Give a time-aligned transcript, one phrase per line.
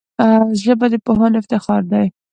[0.63, 2.05] ژبه د پوهانو افتخار دی